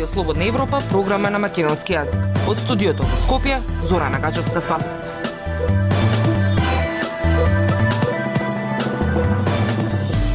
Радио 0.00 0.12
Слободна 0.12 0.44
Европа, 0.44 0.78
програма 0.90 1.28
на 1.30 1.38
македонски 1.38 1.92
јазик. 1.92 2.22
Од 2.48 2.56
студиото 2.62 3.04
во 3.04 3.16
Скопје, 3.20 3.58
Зорана 3.84 4.16
Гачевска-Спасовска. 4.16 5.10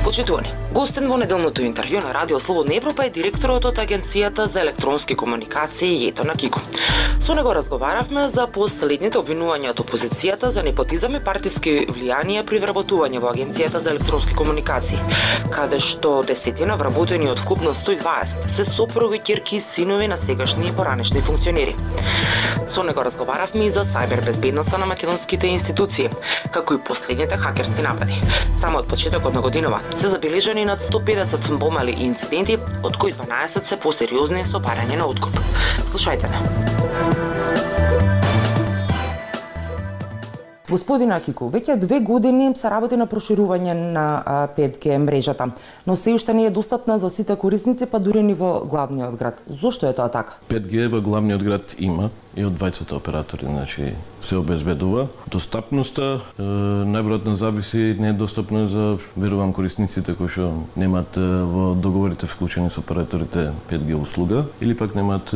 Почитувани, 0.03 0.53
гостен 0.75 1.05
во 1.07 1.15
неделното 1.15 1.63
интервју 1.63 2.01
на 2.03 2.11
Радио 2.11 2.39
Слободна 2.39 2.75
Европа 2.75 3.05
е 3.07 3.11
директорот 3.15 3.63
од 3.69 3.77
Агенцијата 3.79 4.43
за 4.51 4.59
електронски 4.59 5.15
комуникации 5.15 5.87
Јето 6.01 6.25
на 6.27 6.35
Кико. 6.35 6.59
Со 7.23 7.33
него 7.33 7.53
разговаравме 7.55 8.27
за 8.29 8.43
последните 8.51 9.17
обвинувања 9.17 9.71
од 9.71 9.79
опозицијата 9.79 10.51
за 10.51 10.65
непотизам 10.67 11.15
и 11.15 11.23
партиски 11.23 11.87
влијанија 11.87 12.43
при 12.43 12.59
вработување 12.59 13.21
во 13.23 13.31
Агенцијата 13.31 13.79
за 13.79 13.93
електронски 13.95 14.35
комуникации, 14.35 14.99
каде 15.55 15.79
што 15.79 16.19
десетина 16.27 16.75
вработени 16.75 17.31
од 17.31 17.39
вкупно 17.39 17.71
120 17.71 18.51
се 18.51 18.65
сопруги, 18.67 19.23
ќерки 19.23 19.57
и 19.57 19.61
синови 19.61 20.11
на 20.11 20.17
сегашни 20.17 20.67
и 20.67 20.75
поранешни 20.75 21.21
функционери. 21.21 21.75
Со 22.67 22.83
него 22.83 23.03
разговаравме 23.03 23.65
и 23.65 23.71
за 23.71 23.85
сајбер 23.87 24.25
безбедноста 24.25 24.77
на 24.77 24.85
македонските 24.85 25.47
институции, 25.47 26.09
како 26.51 26.73
и 26.73 26.83
последните 26.83 27.37
хакерски 27.37 27.81
напади. 27.81 28.19
Само 28.59 28.83
од 28.83 28.89
почетокот 28.91 29.33
на 29.33 29.41
годинова 29.41 29.79
се 29.95 30.07
забележани 30.07 30.64
над 30.65 30.81
150 30.81 31.59
помали 31.59 31.95
инциденти, 31.99 32.57
од 32.83 32.97
кои 32.97 33.13
12 33.13 33.63
се 33.63 33.77
посериозни 33.77 34.45
со 34.45 34.59
барање 34.59 34.97
на 34.97 35.05
откуп. 35.05 35.37
Слушајте 35.85 36.29
не. 36.29 36.41
Господин 40.65 41.13
Акико, 41.13 41.45
веќе 41.53 41.77
две 41.77 41.99
години 42.01 42.49
се 42.57 42.69
работи 42.73 42.97
на 42.97 43.05
проширување 43.05 43.73
на 43.93 44.05
5G 44.57 44.97
мрежата, 44.97 45.51
но 45.85 45.95
се 45.95 46.15
уште 46.17 46.33
не 46.33 46.47
е 46.49 46.49
достапна 46.49 46.97
за 46.97 47.09
сите 47.09 47.35
корисници, 47.35 47.85
па 47.85 47.99
дури 47.99 48.23
ни 48.25 48.33
во 48.33 48.65
главниот 48.65 49.15
град. 49.15 49.41
Зошто 49.47 49.85
е 49.85 49.93
тоа 49.93 50.09
така? 50.09 50.39
5G 50.49 50.89
во 50.89 51.01
главниот 51.05 51.43
град 51.43 51.75
има 51.77 52.09
и 52.35 52.45
од 52.45 52.57
двајцата 52.59 52.95
оператори, 52.95 53.47
значи 53.47 53.93
се 54.21 54.37
обезбедува. 54.37 55.07
Достапноста 55.31 56.19
најверојатно 56.39 57.35
зависи 57.39 57.95
не 57.99 58.09
е 58.09 58.67
за 58.67 58.97
верувам 59.15 59.53
корисниците 59.53 60.13
кои 60.13 60.27
што 60.27 60.65
немаат 60.75 61.15
во 61.15 61.75
договорите 61.75 62.25
вклучени 62.25 62.69
со 62.69 62.79
операторите 62.79 63.51
5G 63.69 63.95
услуга 63.95 64.45
или 64.61 64.73
пак 64.73 64.95
немаат 64.95 65.33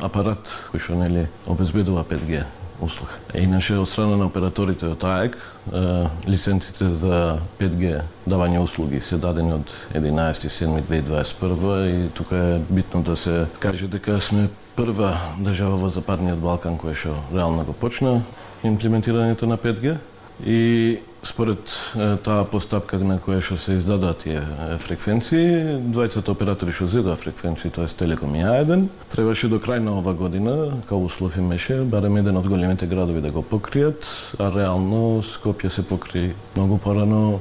апарат 0.00 0.48
кој 0.72 0.80
што 0.80 0.94
нели 0.94 1.26
обезбедува 1.46 2.04
5G 2.04 2.44
услуга. 2.80 3.12
Иначе, 3.34 3.76
од 3.76 3.88
страна 3.88 4.16
на 4.16 4.26
операторите 4.26 4.86
од 4.88 5.04
АЕК, 5.04 5.36
лиценците 6.26 6.88
за 6.88 7.38
5G 7.60 8.00
давање 8.24 8.58
услуги 8.62 9.00
се 9.04 9.16
дадени 9.20 9.52
од 9.52 9.72
11.7.2021 9.94 12.06
и 12.06 12.08
тука 12.16 12.36
е 12.36 12.60
битно 12.70 13.02
да 13.02 13.16
се 13.16 13.46
каже 13.58 13.88
дека 13.88 14.20
сме 14.20 14.48
прва 14.76 15.14
држава 15.38 15.76
во 15.76 15.90
Западниот 15.90 16.40
Балкан 16.40 16.78
која 16.78 16.94
што 16.94 17.14
реално 17.34 17.64
го 17.64 17.72
почна 17.72 18.22
имплементирањето 18.64 19.46
на 19.46 19.56
5G 19.58 19.96
и 20.46 20.98
според 21.22 21.58
таа 22.24 22.44
постапка 22.48 22.98
на 22.98 23.18
која 23.20 23.42
што 23.44 23.58
се 23.60 23.76
издадат 23.76 24.24
тие 24.24 24.40
фреквенции, 24.80 25.76
двајцата 25.92 26.32
оператори 26.32 26.72
што 26.72 26.86
зедоа 26.86 27.16
фреквенции, 27.16 27.68
е 27.68 27.86
Телеком 27.98 28.34
и 28.34 28.40
А1, 28.40 28.88
требаше 29.12 29.48
до 29.48 29.58
крај 29.60 29.78
на 29.84 29.98
ова 29.98 30.14
година, 30.14 30.72
као 30.88 31.04
услов 31.04 31.36
имеше, 31.36 31.82
барем 31.84 32.16
еден 32.16 32.36
од 32.36 32.48
големите 32.48 32.86
градови 32.86 33.20
да 33.20 33.30
го 33.30 33.42
покријат, 33.42 34.04
а 34.38 34.50
реално 34.50 35.22
Скопје 35.22 35.68
се 35.68 35.82
покри 35.82 36.32
многу 36.56 36.78
порано 36.78 37.40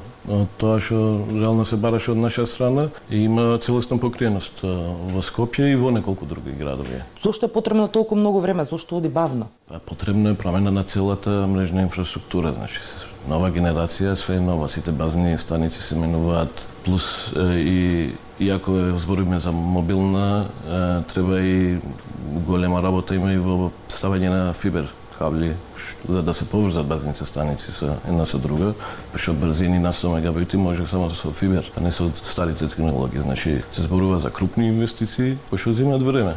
тоа 0.57 0.79
што 0.83 1.25
реално 1.33 1.65
се 1.65 1.77
бараше 1.77 2.11
од 2.13 2.17
наша 2.21 2.45
страна 2.47 2.89
и 3.09 3.23
има 3.25 3.57
целосна 3.61 3.97
покриеност 3.97 4.61
во 4.63 5.23
Скопје 5.25 5.71
и 5.73 5.75
во 5.75 5.91
неколку 5.91 6.25
други 6.25 6.51
градови. 6.51 7.03
Зошто 7.23 7.45
е 7.45 7.53
потребно 7.53 7.87
толку 7.87 8.15
многу 8.15 8.39
време? 8.39 8.65
Зошто 8.65 8.97
оди 8.97 9.09
бавно? 9.09 9.49
Па 9.67 9.79
потребно 9.79 10.29
е 10.29 10.37
промена 10.37 10.71
на 10.71 10.83
целата 10.83 11.47
мрежна 11.47 11.81
инфраструктура, 11.81 12.53
значи 12.53 12.79
нова 13.27 13.49
генерација, 13.51 14.15
све 14.15 14.37
е 14.37 14.39
нова, 14.39 14.69
сите 14.69 14.91
базни 14.91 15.37
станици 15.37 15.81
се 15.81 15.95
менуваат, 15.95 16.69
плюс 16.85 17.33
и 17.37 18.09
иако 18.39 18.71
збориме 18.97 19.39
за 19.39 19.51
мобилна, 19.51 20.47
треба 21.13 21.41
и 21.41 21.77
голема 22.47 22.83
работа 22.83 23.15
има 23.15 23.33
и 23.33 23.37
во 23.37 23.71
ставање 23.89 24.29
на 24.29 24.53
фибер 24.53 24.87
кабли 25.19 25.53
за 26.09 26.23
да 26.23 26.33
се 26.33 26.49
поврзат 26.49 26.87
базните 26.87 27.25
станици 27.25 27.71
со 27.71 27.95
една 28.07 28.25
со 28.25 28.37
друга, 28.37 28.73
пошто 29.11 29.33
брзини 29.33 29.79
на 29.79 29.93
100 29.93 30.13
мегабити 30.15 30.57
може 30.57 30.87
само 30.87 31.09
со 31.09 31.31
фибер, 31.31 31.71
а 31.77 31.81
не 31.81 31.91
со 31.91 32.11
старите 32.23 32.67
технологии. 32.67 33.19
Значи 33.19 33.61
се 33.71 33.81
зборува 33.81 34.19
за 34.19 34.29
крупни 34.29 34.67
инвестиции 34.67 35.37
кои 35.49 35.59
што 35.59 35.73
земат 35.73 36.01
време. 36.01 36.35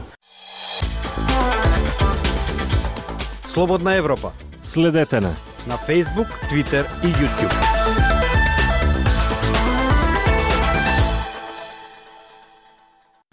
Слободна 3.47 3.95
Европа. 3.95 4.33
Следете 4.65 5.21
на 5.21 5.31
на 5.67 5.79
Facebook, 5.79 6.29
Twitter 6.51 6.85
и 7.03 7.07
YouTube. 7.07 8.02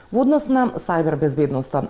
Во 0.09 0.23
однос 0.25 0.47
на 0.49 0.63
сајбер 0.73 1.19
безбедноста, 1.21 1.83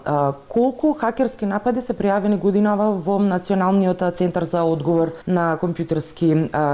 колку 0.51 0.91
хакерски 0.99 1.47
напади 1.47 1.79
се 1.79 1.93
пријавени 1.95 2.35
годинава 2.35 2.89
во 2.91 3.15
Националниот 3.23 4.03
центар 4.19 4.43
за 4.43 4.65
одговор 4.67 5.13
на 5.25 5.53
компјутерски 5.61 6.27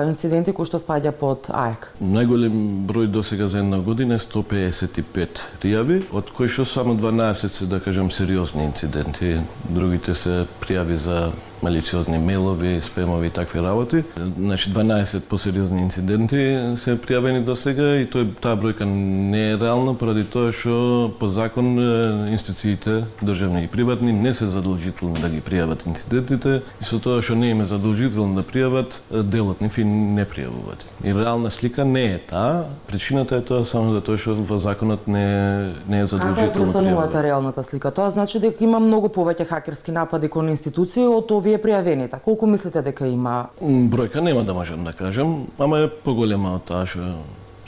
инциденти 0.10 0.56
кои 0.58 0.66
што 0.66 0.82
спаѓа 0.82 1.14
под 1.14 1.46
АЕК? 1.54 1.92
Најголем 2.02 2.88
број 2.90 3.12
досега 3.14 3.46
за 3.46 3.62
една 3.62 3.78
година 3.78 4.18
е 4.18 4.24
155 4.26 5.46
пријави, 5.62 6.02
од 6.10 6.34
кои 6.34 6.50
што 6.50 6.66
само 6.66 6.98
12 6.98 7.54
се 7.62 7.70
да 7.70 7.78
кажам 7.80 8.10
сериозни 8.10 8.66
инциденти, 8.66 9.38
другите 9.70 10.18
се 10.18 10.48
пријави 10.66 10.98
за 10.98 11.30
малициозни 11.66 12.18
мейлови, 12.18 12.82
спемови 12.82 13.28
и 13.28 13.30
такви 13.30 13.62
работи. 13.62 14.04
Значи 14.40 14.70
12 14.74 15.20
посериозни 15.20 15.82
инциденти 15.82 16.60
се 16.78 16.94
пријавени 16.96 17.42
до 17.44 17.56
сега 17.58 17.96
и 17.98 18.06
тој 18.06 18.36
таа 18.42 18.54
бројка 18.54 18.86
не 18.86 19.42
е 19.54 19.58
реална 19.58 19.96
поради 19.98 20.26
тоа 20.30 20.54
што 20.54 21.10
по 21.20 21.30
закон 21.34 21.74
институциите 22.30 23.06
државни 23.24 23.64
и 23.66 23.68
приватни 23.68 24.14
не 24.14 24.34
се 24.34 24.46
задолжителни 24.46 25.18
да 25.22 25.30
ги 25.30 25.42
пријават 25.42 25.88
инцидентите 25.90 26.62
и 26.82 26.86
со 26.86 27.00
тоа 27.02 27.24
што 27.26 27.36
не 27.36 27.50
им 27.56 27.66
е 27.66 27.70
задолжително 27.72 28.42
да 28.42 28.44
пријават 28.46 29.00
делот 29.10 29.62
нив 29.62 29.78
и 29.78 29.84
не 29.84 30.26
пријавуваат. 30.26 30.86
И 31.04 31.14
реална 31.14 31.52
слика 31.52 31.86
не 31.86 32.06
е 32.14 32.20
таа, 32.20 32.66
причината 32.88 33.36
е 33.36 33.42
тоа 33.42 33.66
само 33.66 33.98
за 33.98 34.02
тоа 34.06 34.22
што 34.22 34.38
во 34.38 34.60
законот 34.62 35.08
не 35.08 35.26
не 35.90 36.00
е 36.02 36.06
задолжително. 36.06 36.54
Како 36.54 36.64
проценувате 36.64 37.24
реалната 37.24 37.64
слика? 37.64 37.92
Тоа 37.92 38.10
значи 38.10 38.40
дека 38.40 38.64
има 38.64 38.80
многу 38.80 39.10
повеќе 39.10 39.48
хакерски 39.50 39.92
напади 39.92 40.30
кон 40.30 40.50
институции 40.50 41.06
од 41.10 41.32
овие 41.32 41.55
пријавените. 41.62 42.20
Колку 42.24 42.48
мислите 42.48 42.82
дека 42.82 43.08
има? 43.08 43.50
Бројка 43.62 44.22
нема 44.22 44.44
да 44.44 44.54
можам 44.54 44.84
да 44.84 44.94
кажам, 44.94 45.48
ама 45.58 45.86
е 45.86 45.90
поголема 45.90 46.56
од 46.56 46.66
таа 46.70 46.86
што 46.86 47.16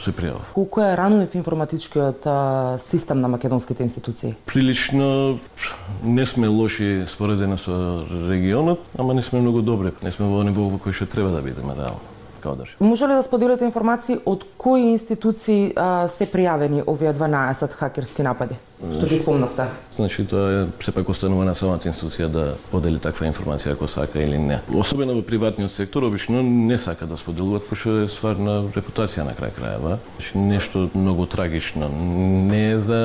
се 0.02 0.12
пријава. 0.14 0.42
Колку 0.54 0.82
е 0.82 0.96
ранлив 0.98 1.36
информатичкиот 1.36 2.26
а, 2.26 2.36
систем 2.80 3.20
на 3.22 3.28
македонските 3.28 3.84
институции? 3.84 4.36
Прилично 4.46 5.40
не 6.04 6.26
сме 6.26 6.48
лоши 6.48 7.06
споредено 7.08 7.58
со 7.58 8.06
регионот, 8.30 8.80
ама 8.98 9.14
не 9.14 9.24
сме 9.24 9.42
многу 9.42 9.62
добри. 9.62 9.92
Не 10.04 10.12
сме 10.12 10.26
во 10.26 10.44
ниво 10.44 10.70
во 10.70 10.78
кој 10.78 10.94
што 10.94 11.10
треба 11.10 11.32
да 11.32 11.42
бидеме 11.42 11.74
реално 11.74 12.18
како 12.48 12.56
држава. 12.56 12.86
Може 12.86 13.08
ли 13.08 13.14
да 13.14 13.24
споделите 13.24 13.66
информации 13.66 14.18
од 14.26 14.44
кои 14.58 14.92
институции 14.94 15.74
а, 15.76 16.08
се 16.08 16.28
пријавени 16.30 16.84
овие 16.88 17.14
12 17.14 17.74
хакерски 17.74 18.24
напади? 18.24 18.56
Што 18.78 19.08
ги 19.10 19.18
спомнавте? 19.18 19.66
Значи 19.98 20.22
тоа 20.30 20.52
е 20.54 20.66
сепак 20.86 21.10
останува 21.10 21.46
на 21.50 21.56
самата 21.58 21.90
институција 21.90 22.28
да 22.30 22.44
подели 22.70 23.00
таква 23.02 23.26
информација 23.26 23.74
ако 23.74 23.88
сака 23.90 24.22
или 24.22 24.38
не. 24.38 24.60
Особено 24.70 25.16
во 25.18 25.24
приватниот 25.26 25.74
сектор 25.74 26.06
обично 26.06 26.44
не 26.44 26.78
сака 26.78 27.08
да 27.10 27.18
споделуваат 27.18 27.66
пошто 27.66 27.96
е 28.04 28.12
ствар 28.14 28.38
на 28.38 28.60
репутација 28.76 29.26
на 29.26 29.34
крај 29.34 29.56
крајава. 29.58 29.98
Значи 30.20 30.38
нешто 30.38 30.90
многу 30.94 31.26
трагично. 31.26 31.90
Не 31.90 32.72
е 32.72 32.78
за 32.78 33.02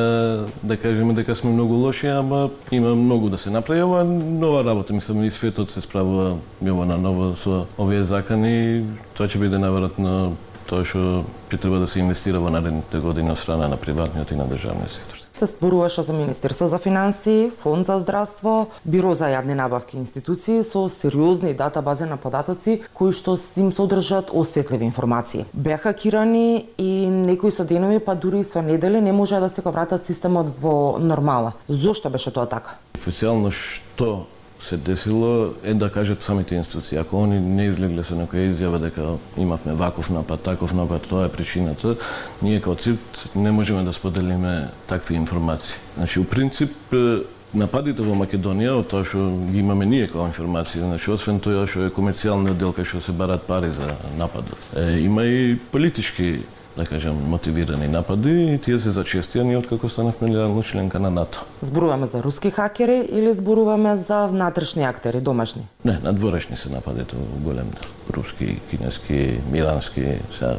да 0.62 0.76
кажеме 0.76 1.16
дека 1.16 1.34
сме 1.34 1.50
многу 1.50 1.80
лоши, 1.80 2.06
ама 2.06 2.50
има 2.70 2.94
многу 2.94 3.30
да 3.30 3.38
се 3.38 3.50
направи. 3.50 3.82
Ова 3.82 4.04
нова 4.04 4.64
работа, 4.64 4.92
мислам 4.92 5.24
и 5.24 5.30
светот 5.30 5.72
се 5.72 5.80
справува 5.80 6.36
јово 6.60 6.84
на 6.84 6.98
ново 7.00 7.32
со 7.36 7.64
овие 7.78 8.04
закони. 8.04 8.84
Тоа 9.16 9.24
ќе 9.24 9.40
биде 9.40 9.56
наверојатно 9.56 10.36
тоа 10.72 10.86
што 10.88 11.24
ќе 11.52 11.60
треба 11.60 11.82
да 11.84 11.90
се 11.90 12.00
инвестира 12.00 12.40
во 12.40 12.50
наредните 12.50 13.04
години 13.04 13.34
од 13.34 13.38
страна 13.38 13.68
на 13.68 13.76
приватниот 13.76 14.32
и 14.32 14.40
на 14.40 14.48
државниот 14.48 14.96
сектор 14.96 15.22
се 15.34 15.46
зборуваше 15.46 16.02
за 16.02 16.12
Министерство 16.12 16.68
за 16.68 16.78
финансии, 16.78 17.50
Фонд 17.58 17.86
за 17.86 17.98
здравство, 18.00 18.68
Биро 18.84 19.14
за 19.14 19.26
јавни 19.32 19.56
набавки 19.58 19.96
институции 19.96 20.62
со 20.62 20.88
сериозни 20.88 21.54
датабази 21.54 22.04
на 22.04 22.16
податоци 22.16 22.82
кои 22.94 23.12
што 23.12 23.34
им 23.56 23.72
содржат 23.72 24.30
осетливи 24.30 24.84
информации. 24.84 25.46
Беа 25.52 25.94
кирани 25.94 26.66
и 26.78 27.08
некои 27.10 27.50
со 27.50 27.64
денови, 27.64 27.98
па 27.98 28.14
дури 28.14 28.44
со 28.44 28.62
недели 28.62 29.00
не 29.00 29.12
може 29.12 29.40
да 29.40 29.48
се 29.48 29.62
вратат 29.62 30.06
системот 30.06 30.52
во 30.60 30.98
нормала. 30.98 31.52
Зошто 31.68 32.10
беше 32.10 32.30
тоа 32.30 32.46
така? 32.46 32.78
Официјално 32.94 33.50
што 33.50 34.26
се 34.62 34.76
десило 34.76 35.54
е 35.64 35.74
да 35.74 35.90
кажат 35.90 36.22
самите 36.22 36.54
институции. 36.54 36.98
Ако 36.98 37.22
они 37.22 37.40
не 37.40 37.66
излегле 37.66 38.04
со 38.06 38.14
некоја 38.14 38.52
изјава 38.52 38.78
дека 38.78 39.18
имавме 39.36 39.74
ваков 39.74 40.10
напад, 40.10 40.42
таков 40.42 40.74
напад, 40.74 41.02
тоа 41.08 41.26
е 41.26 41.32
причината, 41.32 41.96
ние 42.42 42.60
како 42.60 42.76
ЦИРТ 42.76 43.34
не 43.34 43.50
можеме 43.50 43.82
да 43.82 43.92
споделиме 43.92 44.68
такви 44.86 45.14
информации. 45.14 45.76
Значи, 45.96 46.20
у 46.20 46.24
принцип, 46.24 46.72
нападите 47.54 48.02
во 48.02 48.14
Македонија, 48.14 48.78
од 48.80 48.88
тоа 48.88 49.04
што 49.04 49.26
ги 49.50 49.58
имаме 49.60 49.86
ние 49.86 50.06
како 50.06 50.28
информација. 50.30 50.86
значи 50.86 51.10
освен 51.10 51.40
тоа 51.40 51.66
што 51.66 51.86
е 51.86 51.90
комерцијалниот 51.90 52.56
делка 52.56 52.84
што 52.84 53.00
се 53.00 53.12
барат 53.12 53.42
пари 53.42 53.70
за 53.70 53.96
нападот, 54.16 54.58
е, 54.76 55.00
има 55.02 55.24
и 55.24 55.58
политички 55.72 56.40
да 56.76 56.86
кажем, 56.86 57.14
мотивирани 57.28 57.88
напади 57.88 58.54
и 58.54 58.58
тие 58.58 58.78
се 58.80 58.92
зачестија 58.96 59.44
од 59.58 59.68
како 59.68 59.88
станавме 59.88 60.30
легална 60.32 60.62
членка 60.62 60.98
на 60.98 61.10
НАТО. 61.10 61.44
Зборуваме 61.62 62.06
за 62.06 62.22
руски 62.22 62.50
хакери 62.50 63.08
или 63.12 63.32
зборуваме 63.32 63.96
за 63.96 64.26
внатрешни 64.26 64.84
актери, 64.84 65.20
домашни? 65.20 65.66
Не, 65.84 65.98
надворешни 66.02 66.56
се 66.56 66.70
нападите 66.70 67.16
голем 67.44 67.70
руски, 68.10 68.60
кинески, 68.70 69.40
ирански, 69.54 70.18
сега 70.38 70.56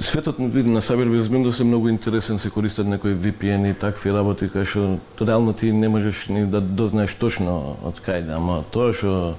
Светот 0.00 0.38
на 0.38 0.82
сабербезбедност 0.82 1.60
е 1.60 1.64
многу 1.64 1.88
интересен, 1.88 2.38
се 2.38 2.50
користат 2.50 2.86
некои 2.86 3.14
VPN 3.14 3.70
и 3.70 3.74
такви 3.74 4.12
работи 4.12 4.48
кај 4.48 4.64
што 4.64 4.96
реално 5.20 5.52
ти 5.52 5.72
не 5.72 5.88
можеш 5.88 6.28
ни 6.28 6.46
да 6.48 6.60
дознаеш 6.60 7.14
точно 7.14 7.76
од 7.84 8.00
кај 8.00 8.24
да, 8.26 8.40
ама 8.40 8.64
тоа 8.72 8.94
што 8.96 9.36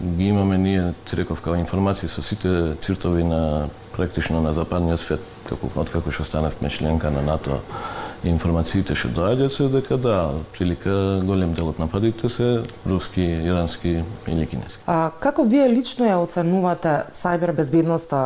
ги 0.00 0.24
имаме 0.24 0.58
ние, 0.58 0.92
ти 1.10 1.16
реков, 1.16 1.40
како 1.40 1.56
информации 1.56 2.08
со 2.08 2.22
сите 2.22 2.74
циртови 2.82 3.24
на 3.24 3.68
практично 3.92 4.40
на 4.40 4.52
западниот 4.52 5.00
свет, 5.00 5.20
како 5.48 5.68
од 5.76 5.90
како 5.92 6.10
што 6.10 6.24
станавме 6.24 6.70
членка 6.70 7.10
на 7.10 7.22
НАТО, 7.22 7.60
информациите 8.24 8.94
што 8.94 9.08
доаѓаат 9.16 9.54
се 9.56 9.68
дека 9.72 9.96
да, 9.98 10.16
прилика 10.54 11.20
голем 11.26 11.54
дел 11.54 11.72
од 11.72 11.78
нападите 11.82 12.28
се 12.28 12.62
руски, 12.86 13.22
ирански 13.22 14.02
или 14.28 14.46
кинески. 14.46 14.82
А 14.86 15.10
како 15.20 15.44
вие 15.44 15.68
лично 15.68 16.06
ја 16.06 16.20
оценувате 16.22 16.94
сајбер 17.14 17.52
безбедноста 17.56 18.20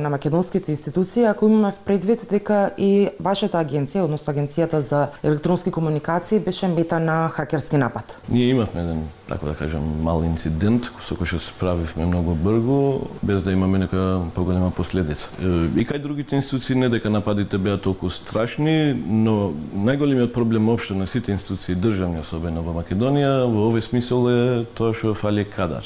на 0.00 0.10
македонските 0.10 0.72
институции 0.72 1.24
ако 1.24 1.48
имаме 1.48 1.72
в 1.72 1.78
предвид 1.84 2.26
дека 2.30 2.70
и 2.78 3.08
вашата 3.20 3.58
агенција, 3.60 4.04
односно 4.04 4.32
агенцијата 4.32 4.78
за 4.78 5.08
електронски 5.22 5.70
комуникации 5.70 6.40
беше 6.40 6.68
мета 6.68 7.00
на 7.00 7.28
хакерски 7.28 7.76
напад? 7.76 8.18
Ние 8.28 8.48
имавме 8.48 8.80
еден 8.80 9.04
така 9.28 9.46
да 9.46 9.54
кажем, 9.54 9.82
мал 10.02 10.22
инцидент 10.24 10.90
со 11.00 11.16
кој 11.16 11.28
што 11.28 11.38
се 11.40 11.52
справивме 11.52 12.06
многу 12.06 12.34
брзо, 12.36 13.08
без 13.22 13.42
да 13.42 13.52
имаме 13.52 13.78
нека 13.78 14.20
поголема 14.34 14.70
последица. 14.70 15.28
И 15.40 15.84
кај 15.84 15.98
другите 15.98 16.36
институции 16.36 16.76
не 16.76 16.88
дека 16.88 17.10
нападите 17.10 17.58
беа 17.58 17.78
толку 17.80 18.10
страшни, 18.10 18.92
но 19.06 19.33
најголемиот 19.74 20.32
проблем 20.32 20.68
општо 20.68 20.94
на 20.94 21.06
сите 21.06 21.32
институции 21.32 21.74
државни, 21.74 22.20
особено 22.20 22.62
во 22.62 22.74
Македонија, 22.80 23.44
во 23.50 23.68
овој 23.70 23.84
смисол 23.84 24.28
е 24.30 24.42
тоа 24.74 24.94
што 24.94 25.14
фали 25.14 25.44
кадар, 25.44 25.84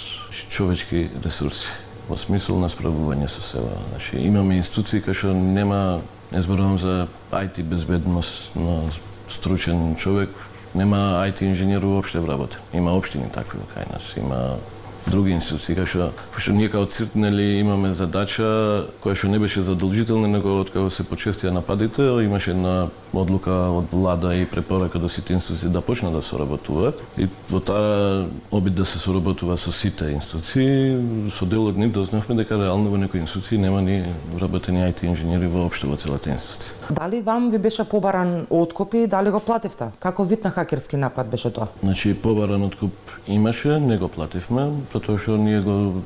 човечки 0.48 1.08
ресурси 1.24 1.68
во 2.08 2.16
смисол 2.16 2.60
на 2.60 2.70
справување 2.72 3.28
со 3.28 3.42
себе. 3.44 3.74
Значи, 3.92 4.16
имаме 4.22 4.58
институции 4.58 5.02
кај 5.04 5.14
што 5.14 5.34
нема, 5.34 6.00
не 6.32 6.42
зборувам 6.42 6.78
за 6.78 7.08
IT 7.32 7.62
безбедност 7.62 8.54
на 8.56 8.82
стручен 9.28 9.96
човек, 9.96 10.30
Нема 10.74 10.96
IT 11.26 11.42
инженер 11.42 11.82
уопште 11.82 12.20
вработен. 12.20 12.60
Има 12.72 12.92
општини 12.92 13.30
такви 13.32 13.58
во 13.58 13.66
кај 13.72 13.88
нас. 13.92 14.04
Има 14.16 14.58
други 15.06 15.32
институции, 15.32 15.76
кај 15.76 15.86
што, 15.86 16.10
што 16.36 16.52
ние 16.52 16.68
као 16.68 16.86
ЦИРТ 16.86 17.14
нели 17.14 17.58
имаме 17.60 17.94
задача 17.94 18.86
која 19.02 19.14
што 19.14 19.28
не 19.28 19.38
беше 19.38 19.62
задолжителна, 19.62 20.28
него 20.28 20.60
од 20.60 20.70
кога 20.74 20.90
се 20.90 21.06
почестија 21.06 21.52
нападите, 21.54 22.02
имаше 22.24 22.50
една 22.50 22.88
одлука 23.12 23.52
од 23.72 23.92
влада 23.92 24.34
и 24.34 24.46
препорака 24.46 24.98
до 24.98 25.08
сите 25.08 25.32
институции 25.32 25.68
да 25.68 25.80
почнат 25.80 26.12
да 26.12 26.22
соработуваат. 26.22 27.00
И 27.18 27.28
во 27.50 27.60
таа 27.60 28.26
обид 28.50 28.74
да 28.74 28.84
се 28.84 28.98
соработува 28.98 29.56
со 29.56 29.72
сите 29.72 30.10
институции, 30.12 30.98
со 31.32 31.46
дел 31.46 31.68
од 31.68 31.78
нив 31.78 31.92
дознавме 31.92 32.36
дека 32.42 32.58
реално 32.58 32.90
во 32.90 32.98
некои 32.98 33.20
институции 33.20 33.58
нема 33.58 33.82
ни 33.82 34.04
вработени 34.34 34.84
IT 34.84 35.04
инженери 35.04 35.46
воопште 35.46 35.86
во 35.86 35.96
целата 35.96 36.30
институција. 36.30 36.78
Дали 36.90 37.20
вам 37.20 37.50
ви 37.50 37.58
беше 37.58 37.84
побаран 37.84 38.46
откуп 38.50 38.94
и 38.94 39.06
дали 39.06 39.30
го 39.30 39.40
плативте? 39.40 39.90
Како 40.00 40.24
вид 40.24 40.44
на 40.44 40.50
хакерски 40.50 40.96
напад 40.96 41.28
беше 41.28 41.50
тоа? 41.52 41.68
Значи 41.82 42.14
побаран 42.14 42.62
откуп 42.64 42.92
имаше, 43.28 43.78
не 43.80 43.98
го 43.98 44.08
плативме, 44.08 44.70
затоа 44.92 45.18
што 45.18 45.36
ние 45.36 45.60
го 45.60 46.02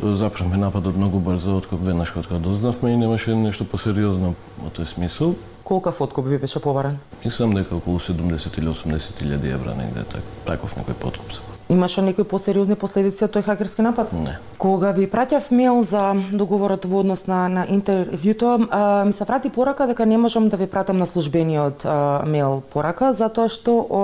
запраме 0.00 0.56
нападот 0.56 0.96
многу 0.96 1.18
брзо 1.18 1.56
откуп 1.56 1.80
веднаш 1.80 2.10
кога 2.10 2.38
дознавме 2.38 2.92
и 2.92 2.96
немаше 2.96 3.36
нешто 3.36 3.64
посериозно 3.64 4.34
во 4.58 4.70
тој 4.70 4.88
смисол. 4.94 5.34
Колкав 5.64 6.00
откуп 6.00 6.26
ви 6.26 6.38
беше 6.38 6.60
побаран? 6.60 6.98
Мислам 7.24 7.54
дека 7.54 7.76
околу 7.76 7.98
70 7.98 8.58
или 8.58 8.66
80 8.66 9.22
илјади 9.22 9.54
евра 9.54 9.74
негде 9.74 10.04
так, 10.04 10.22
таков 10.46 10.76
некој 10.76 10.94
подкуп. 10.94 11.38
Имаше 11.68 12.02
некои 12.02 12.24
посериозни 12.24 12.74
последици 12.74 13.24
од 13.24 13.32
тој 13.32 13.44
хакерски 13.46 13.82
напад? 13.82 14.12
Не. 14.12 14.34
Кога 14.58 14.90
ви 14.92 15.06
праќав 15.06 15.46
мейл 15.50 15.82
за 15.86 16.12
договорот 16.32 16.84
во 16.84 17.00
однос 17.00 17.26
на, 17.26 17.46
на 17.48 17.64
интервјуто, 17.64 18.66
а, 18.70 19.04
ми 19.04 19.12
се 19.12 19.24
врати 19.24 19.50
порака 19.50 19.86
дека 19.86 20.06
не 20.06 20.18
можам 20.18 20.48
да 20.48 20.56
ви 20.56 20.66
пратам 20.66 20.98
на 20.98 21.06
службениот 21.06 21.86
а, 21.86 22.24
мейл 22.26 22.62
порака, 22.72 23.12
затоа 23.12 23.48
што 23.48 23.78
а, 23.80 24.02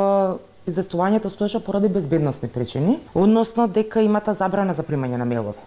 известувањето 0.69 1.31
стоеше 1.31 1.61
поради 1.61 1.89
безбедносни 1.89 2.49
причини, 2.49 2.99
односно 3.15 3.69
дека 3.69 4.03
имате 4.03 4.35
забрана 4.35 4.75
за 4.75 4.83
примање 4.83 5.17
на 5.17 5.25
мейлови. 5.25 5.59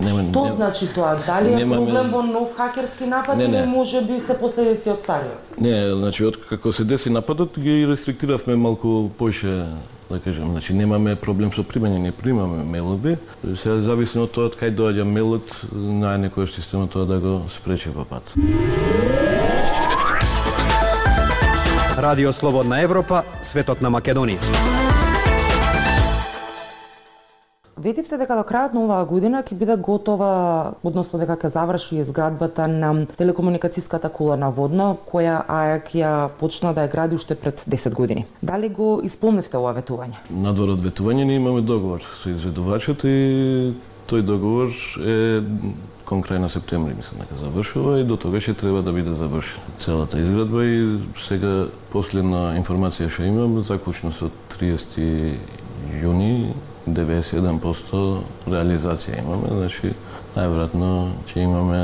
Нема, 0.00 0.22
Што 0.30 0.44
нема, 0.44 0.56
значи 0.56 0.88
тоа? 0.94 1.16
Дали 1.26 1.52
е 1.62 1.66
проблем 1.68 2.10
во 2.12 2.22
нов 2.22 2.56
хакерски 2.56 3.06
напад 3.06 3.38
Не, 3.38 3.48
не. 3.48 3.58
или 3.58 3.66
може 3.66 4.02
би 4.02 4.20
се 4.20 4.38
последици 4.38 4.90
од 4.90 5.00
стариот? 5.00 5.58
Не, 5.60 5.94
значи 5.96 6.24
од 6.24 6.40
како 6.48 6.72
се 6.72 6.84
деси 6.84 7.10
нападот 7.10 7.58
ги 7.58 7.86
рестриктиравме 7.86 8.56
малку 8.56 9.10
поише 9.18 9.66
да 10.10 10.20
кажем, 10.20 10.50
значи 10.50 10.74
немаме 10.74 11.16
проблем 11.16 11.50
со 11.52 11.64
примање, 11.66 11.98
не 11.98 12.12
примаме 12.12 12.62
мейлови. 12.64 13.16
Се 13.42 13.80
зависи 13.82 14.18
од 14.22 14.30
тоа 14.30 14.46
од 14.50 14.58
кај 14.58 14.70
доаѓа 14.70 15.04
мейлот, 15.04 15.50
знае 15.72 16.20
некој 16.28 16.46
система 16.46 16.86
тоа 16.86 17.06
да 17.10 17.18
го 17.18 17.40
спречи 17.50 17.90
во 17.90 18.04
пат. 18.06 18.34
Радио 22.06 22.32
Слободна 22.32 22.76
Европа, 22.82 23.24
светот 23.42 23.80
на 23.82 23.90
Македонија. 23.90 24.38
Ветивте 27.82 28.14
дека 28.20 28.36
до 28.38 28.44
крајот 28.46 28.76
на 28.76 28.84
оваа 28.84 29.06
година 29.10 29.40
ќе 29.42 29.56
биде 29.58 29.74
готова, 29.74 30.28
односно 30.86 31.18
дека 31.18 31.34
ќе 31.34 31.50
заврши 31.50 31.98
изградбата 32.04 32.68
на 32.70 32.92
телекомуникацијската 33.10 34.12
кула 34.14 34.36
на 34.38 34.52
Водно, 34.54 34.92
која 35.10 35.40
АЕК 35.50 35.90
ја 35.98 36.12
почна 36.38 36.70
да 36.78 36.86
ја 36.86 36.92
гради 36.94 37.18
уште 37.18 37.34
пред 37.34 37.66
10 37.66 37.98
години. 37.98 38.26
Дали 38.42 38.68
го 38.68 39.00
исполнивте 39.02 39.58
ова 39.58 39.74
ветување? 39.74 40.22
Надвор 40.30 40.76
од 40.76 40.86
ветување 40.86 41.26
ние 41.26 41.42
имаме 41.42 41.66
договор 41.66 42.06
со 42.22 42.30
изведувачот 42.30 43.02
и 43.02 43.74
тој 44.06 44.22
договор 44.22 44.70
е 45.02 45.42
кон 46.06 46.22
крај 46.22 46.38
на 46.38 46.48
септември 46.48 46.94
мислам 46.94 47.20
дека 47.20 47.40
завршува 47.40 47.98
и 48.00 48.04
до 48.06 48.16
тогаш 48.16 48.46
ќе 48.46 48.54
треба 48.54 48.82
да 48.82 48.92
биде 48.94 49.14
завршена 49.18 49.76
целата 49.82 50.20
изградба 50.22 50.64
и 50.64 50.78
сега 51.18 51.66
последна 51.92 52.54
информација 52.60 53.10
што 53.10 53.26
имам 53.26 53.58
заклучно 53.66 54.12
со 54.14 54.30
30 54.54 55.34
јуни 56.02 56.54
91% 56.86 58.02
реализација 58.46 59.18
имаме, 59.24 59.50
значи 59.50 59.90
најверојатно 60.36 60.92
ќе 61.26 61.42
имаме 61.42 61.82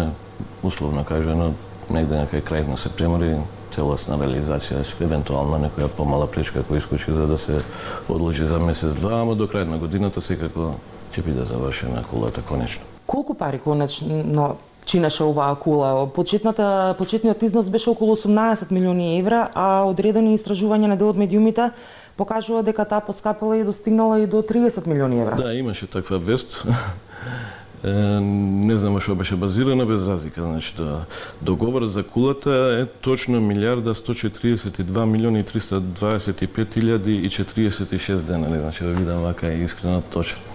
условно 0.63 1.03
кажано 1.05 1.53
негде 1.91 2.23
на 2.23 2.31
крај 2.31 2.47
крај 2.47 2.69
на 2.71 2.79
септември 2.79 3.35
целосна 3.75 4.21
реализација, 4.21 4.85
евентуално 5.01 5.59
некоја 5.67 5.91
помала 5.97 6.31
пречка 6.31 6.63
која 6.63 6.85
искочи 6.85 7.11
за 7.11 7.27
да 7.27 7.39
се 7.39 7.61
одложи 8.09 8.47
за 8.47 8.59
месец 8.59 8.95
два, 9.01 9.23
ама 9.23 9.35
до 9.35 9.51
крај 9.51 9.67
на 9.67 9.83
годината 9.83 10.21
секако 10.21 10.77
ќе 11.13 11.25
биде 11.27 11.45
завршена 11.45 12.07
кулата 12.11 12.43
конечно. 12.49 12.92
Колку 13.13 13.35
пари 13.35 13.59
конечно 13.59 14.57
чинеше 14.85 15.25
оваа 15.25 15.55
кула? 15.55 16.07
Почетната, 16.07 16.95
почетниот 16.99 17.43
износ 17.43 17.69
беше 17.69 17.91
околу 17.91 18.17
18 18.17 18.73
милиони 18.73 19.19
евра, 19.19 19.51
а 19.55 19.85
одредени 19.85 20.33
истражувања 20.39 20.89
на 20.89 20.97
дел 20.97 21.11
од 21.13 21.21
медиумите 21.21 21.71
покажува 22.17 22.63
дека 22.65 22.87
таа 22.89 23.05
поскапела 23.05 23.59
и 23.59 23.65
достигнала 23.69 24.21
и 24.21 24.27
до 24.27 24.41
30 24.41 24.87
милиони 24.89 25.21
евра. 25.21 25.37
Да, 25.37 25.53
имаше 25.53 25.87
таква 25.87 26.19
вест. 26.19 26.65
Не 27.85 28.79
знам 28.79 28.97
што 29.01 29.15
беше 29.15 29.37
базирана 29.37 29.85
без 29.85 30.09
разлика. 30.09 30.41
Значи, 30.41 30.73
да, 30.79 31.05
договорот 31.43 31.93
за 31.93 32.03
кулата 32.03 32.81
е 32.81 32.87
точно 32.87 33.41
милиарда 33.41 33.95
142 33.95 35.05
милиони 35.05 35.45
325 35.45 36.81
илјади 36.81 37.21
и 37.21 37.29
46 37.29 38.17
денали. 38.25 38.61
Значи, 38.61 38.85
да 38.85 38.91
видам 38.91 39.21
вака 39.23 39.53
е 39.53 39.59
искрено 39.59 40.01
точно. 40.01 40.52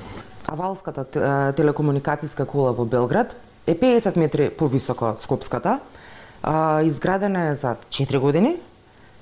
Авалската 0.47 1.03
те- 1.03 1.19
телекомуникацијска 1.59 2.45
кула 2.45 2.71
во 2.71 2.85
Белград 2.85 3.35
е 3.67 3.75
50 3.75 4.15
метри 4.15 4.49
повисока 4.49 5.05
од 5.05 5.21
Скопската, 5.21 5.79
а, 6.43 6.81
изградена 6.81 7.47
е 7.51 7.55
за 7.55 7.75
4 7.89 8.19
години, 8.19 8.55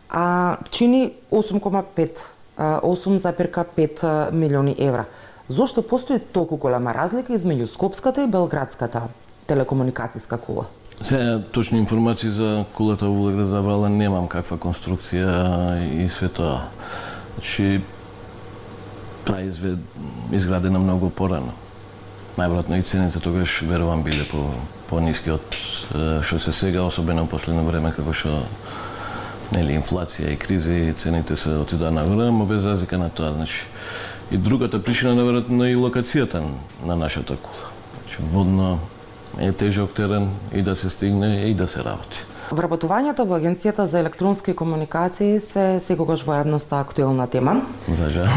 а 0.09 0.57
чини 0.69 1.13
8,5 1.31 2.29
8,5 2.57 4.31
милиони 4.31 4.75
евра. 4.79 5.05
Зошто 5.49 5.81
постои 5.81 6.19
толку 6.19 6.57
голема 6.57 6.93
разлика 6.93 7.33
измеѓу 7.33 7.65
Скопската 7.65 8.23
и 8.23 8.27
Белградската 8.27 9.01
телекомуникацијска 9.47 10.37
кула? 10.37 10.65
Се, 11.03 11.41
точни 11.51 11.79
информации 11.79 12.29
за 12.29 12.65
кулата 12.73 13.05
во 13.05 13.27
Белград 13.27 13.47
за 13.47 13.61
Вала 13.61 13.89
немам 13.89 14.27
каква 14.27 14.57
конструкција 14.57 15.75
и 15.91 16.09
све 16.09 16.29
тоа. 16.29 16.61
Значи, 17.35 17.81
Таа 19.25 19.41
изве 19.41 19.77
изградена 20.31 20.79
многу 20.79 21.09
порано. 21.09 21.53
Најверојатно 22.37 22.79
и 22.79 22.83
цените 22.83 23.19
тогаш 23.19 23.61
верувам 23.61 24.03
биле 24.03 24.25
по 24.27 24.49
пониски 24.89 25.31
од 25.31 25.55
е, 25.95 26.21
што 26.21 26.39
се 26.39 26.51
сега, 26.51 26.83
особено 26.83 27.23
во 27.23 27.31
последно 27.37 27.63
време 27.63 27.93
како 27.95 28.13
што 28.13 28.43
нели 29.55 29.77
инфлација 29.77 30.33
и 30.33 30.37
кризи, 30.37 30.93
цените 30.97 31.35
се 31.35 31.57
отидоа 31.61 31.91
нагоре, 31.91 32.31
но 32.31 32.45
без 32.45 32.65
разлика 32.65 32.97
на 32.97 33.09
тоа, 33.09 33.33
значи 33.33 33.63
и 34.31 34.37
другата 34.37 34.81
причина 34.81 35.13
наверојатно 35.15 35.69
и 35.69 35.77
локацијата 35.77 36.41
на 36.85 36.95
нашата 36.95 37.37
кула. 37.37 37.69
Значи 38.01 38.17
водно 38.31 38.79
е 39.39 39.51
тежок 39.51 39.93
терен 39.93 40.29
и 40.53 40.61
да 40.61 40.75
се 40.75 40.89
стигне 40.89 41.49
и 41.49 41.53
да 41.53 41.67
се 41.67 41.83
работи. 41.83 42.23
Вработувањето 42.51 43.25
во 43.25 43.39
Агенцијата 43.39 43.85
за 43.89 43.99
електронски 43.99 44.53
комуникации 44.53 45.39
се 45.41 45.79
секогаш 45.81 46.25
во 46.25 46.37
едноста 46.41 46.79
актуелна 46.79 47.27
тема. 47.27 47.61
За 47.87 48.09
жал. 48.09 48.29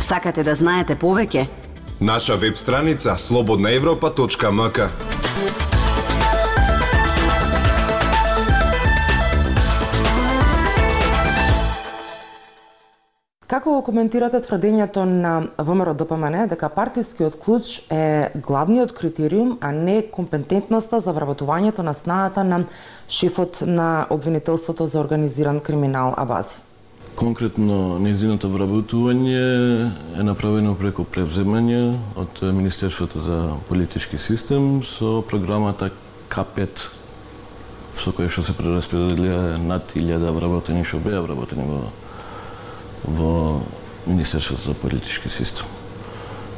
Сакате 0.00 0.42
да 0.42 0.54
знаете 0.54 0.96
повеќе? 0.96 1.46
Наша 2.00 2.36
веб 2.36 2.56
страница 2.56 3.16
slobodnaevropa.mk 3.18 4.88
Како 13.52 13.74
го 13.74 13.82
коментирате 13.84 14.38
тврдењето 14.40 15.02
на 15.04 15.32
ВМРО 15.60 15.92
ДПМН 15.92 16.46
дека 16.48 16.70
партискиот 16.72 17.34
клуч 17.36 17.82
е 17.92 18.30
главниот 18.46 18.94
критериум, 18.96 19.58
а 19.60 19.72
не 19.76 19.98
компетентноста 20.08 21.00
за 21.04 21.12
вработувањето 21.12 21.84
на 21.84 21.92
снаата 21.92 22.44
на 22.48 22.62
шефот 23.08 23.60
на 23.66 24.06
обвинителството 24.10 24.86
за 24.86 25.00
организиран 25.00 25.60
криминал 25.60 26.14
Абази? 26.16 26.56
Конкретно 27.16 27.98
незиното 28.00 28.48
вработување 28.48 29.44
е 30.16 30.24
направено 30.24 30.72
преку 30.72 31.04
превземање 31.04 31.98
од 32.16 32.40
Министерството 32.56 33.20
за 33.20 33.38
политички 33.68 34.16
систем 34.16 34.80
со 34.80 35.20
програмата 35.28 35.90
К5 36.32 36.88
со 38.00 38.16
која 38.16 38.32
што 38.32 38.48
се 38.48 38.56
прераспределија 38.56 39.60
над 39.60 39.92
1000 39.92 40.32
вработени 40.40 40.88
што 40.88 41.04
беа 41.04 41.20
вработени 41.20 41.68
во 41.68 41.82
во 43.04 43.60
Министерството 44.06 44.62
за 44.62 44.74
политички 44.74 45.28
систем. 45.28 45.66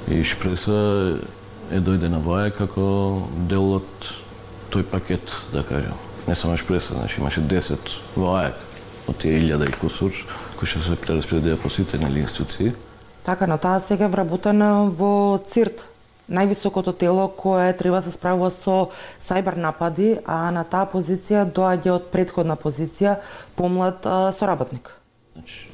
И 0.09 0.25
шпреса 0.25 1.19
е 1.73 1.81
дојдена 1.81 2.21
во 2.21 2.39
АЕ 2.43 2.53
како 2.53 3.25
дел 3.49 3.81
од 3.81 4.11
тој 4.73 4.85
пакет, 4.91 5.33
да 5.53 5.65
кажем. 5.65 5.97
Не 6.27 6.35
само 6.35 6.57
шпреса, 6.57 6.95
значи 6.95 7.21
имаше 7.21 7.41
10 7.41 7.97
во 8.17 8.37
АЕК 8.41 8.55
од 9.09 9.19
тие 9.21 9.41
1000 9.41 9.69
и 9.69 9.79
кусур 9.81 10.13
кои 10.59 10.69
што 10.69 10.81
се 10.85 10.97
прераспределија 11.01 11.57
по 11.61 11.69
сите 11.69 11.99
нели 11.99 12.21
институции. 12.25 12.73
Така, 13.25 13.47
но 13.47 13.59
таа 13.59 13.81
сега 13.81 14.05
е 14.05 14.13
вработена 14.13 14.85
во 14.89 15.41
ЦИРТ, 15.41 15.87
највисокото 16.29 16.93
тело 16.97 17.29
кое 17.29 17.73
треба 17.73 18.01
да 18.01 18.07
се 18.09 18.15
справува 18.17 18.51
со 18.51 18.91
сајбер 19.21 19.57
напади, 19.57 20.19
а 20.25 20.51
на 20.53 20.65
таа 20.65 20.89
позиција 20.89 21.45
доаѓа 21.45 21.97
од 21.99 22.11
предходна 22.13 22.57
позиција 22.57 23.19
помлад 23.57 24.05
а, 24.05 24.33
соработник. 24.33 24.91
Значи, 25.35 25.74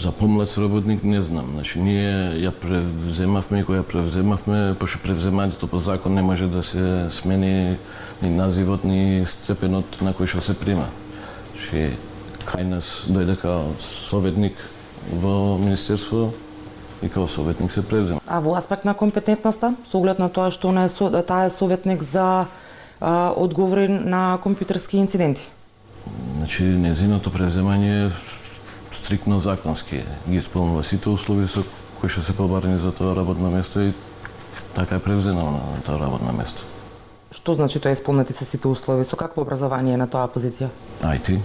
за 0.00 0.12
помлад 0.12 0.50
соработник 0.50 1.04
не 1.04 1.22
знам. 1.22 1.46
Значи, 1.54 1.78
ние 1.78 2.34
ја 2.42 2.50
превземавме 2.50 3.60
и 3.62 3.64
која 3.64 3.82
превземавме, 3.86 4.74
пошто 4.74 4.98
превземањето 4.98 5.66
по 5.70 5.78
закон 5.78 6.14
не 6.14 6.22
може 6.22 6.46
да 6.46 6.62
се 6.62 7.06
смени 7.10 7.76
ни 8.22 8.30
називот, 8.30 8.84
ни 8.84 9.22
степенот 9.26 10.02
на 10.02 10.10
кој 10.10 10.26
што 10.26 10.42
се 10.42 10.54
прима. 10.58 10.90
Значи, 11.54 11.94
кај 12.46 12.66
нас 12.66 13.06
дојде 13.06 13.38
као 13.38 13.74
советник 13.78 14.58
во 15.12 15.58
Министерство 15.58 16.32
и 17.02 17.08
као 17.08 17.28
советник 17.28 17.70
се 17.72 17.82
превзема. 17.82 18.20
А 18.26 18.40
во 18.40 18.56
аспект 18.58 18.84
на 18.84 18.94
компетентноста, 18.94 19.74
со 19.90 19.98
оглед 19.98 20.18
на 20.18 20.28
тоа 20.28 20.50
што 20.50 20.74
она 20.74 20.86
е 20.90 21.22
таа 21.22 21.46
е 21.46 21.50
советник 21.50 22.02
за 22.02 22.46
а, 23.00 23.30
одговори 23.36 23.88
на 23.88 24.38
компјутерски 24.42 24.98
инциденти. 24.98 25.46
Значи, 26.38 26.64
незиното 26.64 27.30
превземање 27.30 28.10
стриктно 29.08 29.40
законски. 29.40 30.02
Ги 30.28 30.36
исполнува 30.36 30.82
сите 30.84 31.08
услови 31.08 31.48
со 31.48 31.62
кои 31.96 32.12
што 32.12 32.20
се 32.20 32.34
побарени 32.36 32.76
за 32.76 32.92
тоа 32.92 33.14
работно 33.16 33.48
место 33.48 33.80
и 33.80 33.94
така 34.76 35.00
е 35.00 35.00
превзено 35.00 35.48
на 35.48 35.80
тоа 35.80 35.96
работно 35.96 36.28
место. 36.36 36.60
Што 37.32 37.54
значи 37.56 37.80
тоа 37.80 37.96
исполнети 37.96 38.36
се 38.36 38.44
сите 38.44 38.68
услови? 38.68 39.08
Со 39.08 39.16
какво 39.16 39.40
образование 39.48 39.96
е 39.96 40.02
на 40.02 40.10
тоа 40.12 40.28
позиција? 40.28 40.68
IT, 41.00 41.40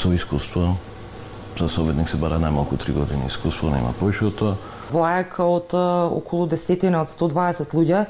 со 0.00 0.14
искуство, 0.16 0.78
за 1.60 1.68
советник 1.68 2.08
се 2.08 2.16
бара 2.16 2.40
најмалку 2.40 2.80
3 2.80 2.96
години 2.96 3.28
искуство, 3.28 3.68
нема 3.68 3.92
повеќе 4.00 4.32
од 4.32 4.40
тоа. 4.40 4.56
Во 4.88 5.04
АЕК 5.04 5.44
од 5.44 5.76
околу 5.76 6.48
десетина 6.48 7.04
од 7.04 7.12
120 7.12 7.68
луѓе 7.76 8.06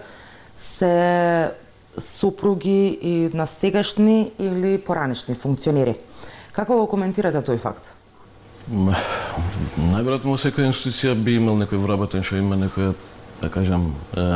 се 0.55 1.51
супруги 1.99 2.95
и 2.95 3.31
на 3.35 3.51
сегашни 3.51 4.31
или 4.39 4.79
поранешни 4.79 5.35
функционери. 5.35 5.99
Како 6.55 6.79
го 6.79 6.87
коментирате 6.87 7.43
тој 7.43 7.59
факт? 7.59 7.98
Најверојатно 8.69 10.35
во 10.35 10.39
секоја 10.41 10.69
институција 10.69 11.15
би 11.17 11.39
имал 11.39 11.57
некој 11.57 11.81
вработен 11.81 12.25
што 12.27 12.37
има 12.37 12.59
некоја, 12.61 12.93
да 13.41 13.49
кажам, 13.49 13.95
е, 14.13 14.27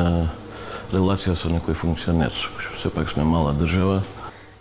релација 0.92 1.36
со 1.36 1.52
некој 1.52 1.76
функционер. 1.76 2.32
Што 2.32 2.80
сепак 2.86 3.10
сме 3.10 3.24
мала 3.28 3.52
држава. 3.52 4.02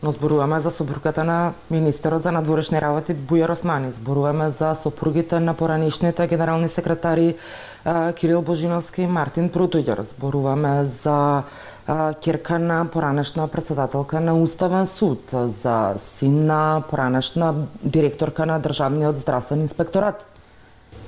Но 0.03 0.11
зборуваме 0.11 0.59
за 0.59 0.71
сопругата 0.71 1.23
на 1.23 1.53
министерот 1.69 2.23
за 2.23 2.31
надворешни 2.31 2.81
работи 2.81 3.13
Бујар 3.13 3.51
Османи, 3.51 3.91
зборуваме 3.91 4.49
за 4.49 4.73
сопругите 4.75 5.39
на 5.39 5.53
поранишните 5.53 6.27
генерални 6.27 6.69
секретари 6.69 7.35
Кирил 8.15 8.41
Божиновски 8.41 9.01
и 9.01 9.07
Мартин 9.07 9.49
Прутуѓер, 9.49 10.01
зборуваме 10.01 10.83
за 10.85 11.43
а, 11.87 12.13
керка 12.13 12.59
на 12.59 12.85
поранешна 12.85 13.47
председателка 13.47 14.19
на 14.19 14.35
Уставен 14.35 14.87
суд, 14.87 15.21
за 15.31 15.93
син 15.97 16.45
на 16.45 16.83
поранешна 16.89 17.55
директорка 17.83 18.45
на 18.45 18.59
Државниот 18.59 19.17
здравствен 19.17 19.61
инспекторат. 19.61 20.25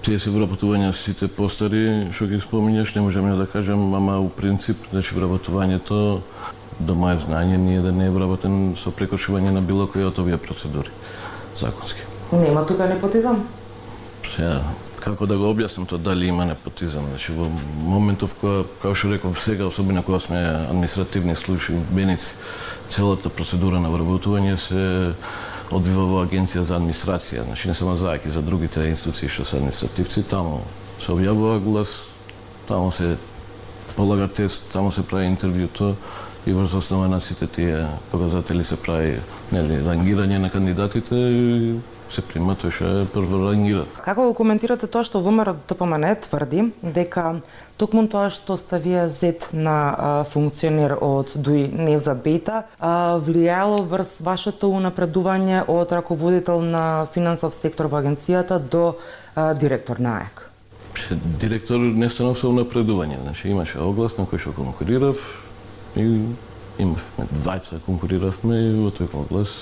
Тие 0.03 0.19
се 0.19 0.33
вработувања 0.35 0.91
сите 0.91 1.29
постари 1.31 2.09
што 2.11 2.27
ги 2.27 2.41
споминјаш, 2.43 2.95
не 2.95 3.05
можеме 3.05 3.37
да 3.39 3.47
кажам, 3.47 3.93
ама 3.95 4.17
у 4.19 4.27
принцип, 4.29 4.77
значи 4.91 5.15
вработувањето 5.15 6.19
до 6.79 6.95
моје 6.97 7.21
знање 7.23 7.57
ние 7.57 7.81
да 7.81 7.91
не 7.91 8.09
е 8.09 8.11
вработен 8.11 8.75
со 8.75 8.91
прекошување 8.91 9.53
на 9.55 9.61
било 9.61 9.87
која 9.87 10.09
од 10.11 10.19
овие 10.19 10.37
процедури 10.37 10.91
законски. 11.59 12.03
Нема 12.31 12.65
тука 12.67 12.87
непотизам. 12.89 13.45
Сега, 14.35 14.59
како 15.03 15.27
да 15.27 15.37
го 15.37 15.51
објаснам 15.51 15.87
тоа 15.89 15.99
дали 15.99 16.27
има 16.31 16.45
непотизам? 16.47 17.05
Значи, 17.11 17.33
во 17.35 17.49
моментов 17.83 18.35
кога, 18.39 18.63
како 18.81 18.95
што 18.95 19.11
реков 19.11 19.41
сега, 19.41 19.67
особено 19.67 20.03
кога 20.03 20.19
сме 20.23 20.39
административни 20.69 21.35
служби 21.35 21.75
беници, 21.91 22.31
целата 22.89 23.29
процедура 23.29 23.81
на 23.83 23.91
вработување 23.91 24.55
се 24.57 24.83
одвива 25.73 26.05
во 26.07 26.23
Агенција 26.23 26.63
за 26.63 26.77
администрација, 26.77 27.45
значи 27.47 27.67
не 27.67 27.75
само 27.75 27.97
зајаки, 27.97 28.31
за 28.31 28.41
другите 28.41 28.87
институции 28.89 29.29
што 29.29 29.45
се 29.45 29.59
административци, 29.59 30.25
таму 30.29 30.61
се 31.01 31.11
објавува 31.15 31.59
глас, 31.63 32.03
таму 32.67 32.91
се 32.91 33.15
полага 33.95 34.27
тест, 34.27 34.69
таму 34.73 34.91
се 34.91 35.03
прави 35.03 35.31
интервјуто 35.31 35.93
и 36.45 36.53
врз 36.53 36.73
основа 36.73 37.07
на 37.07 37.21
сите 37.21 37.47
тие 37.47 37.87
показатели 38.11 38.63
се 38.63 38.75
прави 38.75 39.17
нели 39.51 39.79
рангирање 39.83 40.39
на 40.43 40.49
кандидатите 40.51 41.15
и 41.15 41.75
се 42.09 42.21
прима 42.21 42.55
тој 42.59 42.71
што 42.75 42.89
е 43.01 43.05
прво 43.09 43.39
рангиран. 43.47 43.89
Како 44.03 44.27
го 44.29 44.33
коментирате 44.37 44.87
тоа 44.87 45.03
што 45.07 45.21
ВМРО 45.23 45.55
ДПМН 45.69 46.15
тврди 46.25 46.65
дека 46.81 47.41
токму 47.77 48.05
тоа 48.07 48.29
што 48.33 48.57
сте 48.57 48.79
вие 48.83 49.07
зет 49.09 49.49
на 49.53 50.25
функционер 50.31 50.97
од 50.99 51.33
ДУИ 51.35 51.67
Невзат 51.73 52.23
Бејта 52.25 52.63
а, 52.79 53.19
влијало 53.23 53.81
врз 53.87 54.17
вашето 54.19 54.71
унапредување 54.73 55.65
од 55.67 55.91
раководител 55.91 56.61
на 56.61 57.07
финансов 57.13 57.55
сектор 57.55 57.87
во 57.91 58.01
агенцијата 58.01 58.59
до 58.59 58.95
директор 59.59 59.99
на 59.99 60.17
АЕК? 60.23 60.49
Директор 61.41 61.79
не 61.79 62.09
станав 62.09 62.37
со 62.37 62.51
напредување, 62.53 63.21
значи 63.23 63.49
имаше 63.49 63.79
оглас 63.81 64.17
на 64.17 64.27
кој 64.29 64.39
што 64.39 64.53
конкурирав 64.53 65.21
и 65.95 66.05
имавме 66.77 67.25
двајца 67.43 67.79
конкуриравме 67.85 68.59
и 68.69 68.73
во 68.77 68.91
тој 68.93 69.09
оглас 69.13 69.53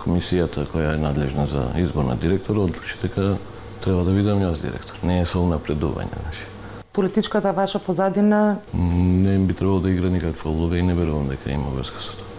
комисијата 0.00 0.66
која 0.66 0.94
е 0.94 1.02
надлежна 1.02 1.46
за 1.46 1.66
избор 1.80 2.04
на 2.04 2.16
директор 2.16 2.56
одлучи 2.56 2.96
дека 3.02 3.36
треба 3.84 4.04
да 4.04 4.12
бидам 4.12 4.40
јас 4.40 4.62
директор. 4.62 4.96
Не 5.02 5.20
е 5.20 5.26
со 5.26 5.44
напредување, 5.44 6.16
значи. 6.22 6.46
Политичката 6.92 7.52
ваша 7.52 7.78
позадина 7.78 8.58
Не 8.74 9.38
би 9.38 9.54
требало 9.54 9.80
да 9.80 9.90
игра 9.90 10.08
никаква 10.08 10.50
улога 10.50 10.78
и 10.78 10.82
не 10.82 10.94
верувам 10.94 11.28
дека 11.28 11.50
има 11.50 11.70
врска 11.70 12.00
со 12.00 12.12
тоа. 12.12 12.30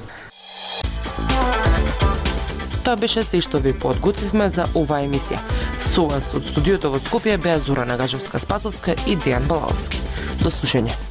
Тоа 2.83 2.95
беше 2.95 3.23
се 3.23 3.41
што 3.41 3.61
ви 3.61 3.73
подготвивме 3.77 4.49
за 4.49 4.65
оваа 4.75 5.05
емисија. 5.05 5.37
Со 5.79 6.07
вас 6.09 6.33
од 6.33 6.49
студиото 6.49 6.89
во 6.89 6.99
Скопје 6.99 7.37
беа 7.37 7.59
Зора 7.61 7.85
Нагажевска 7.85 8.41
Спасовска 8.41 8.97
и 9.05 9.15
Дејан 9.15 9.45
Балаовски. 9.47 10.01
До 10.41 10.49
слушање. 10.49 11.10